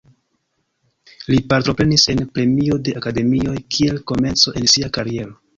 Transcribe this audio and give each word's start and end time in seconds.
Li 1.31 1.37
partoprenis 1.51 2.07
en 2.15 2.23
premio 2.39 2.79
de 2.89 2.97
akademioj 3.03 3.57
kiel 3.77 4.03
komenco 4.15 4.59
en 4.63 4.71
sia 4.77 4.95
kariero. 4.99 5.41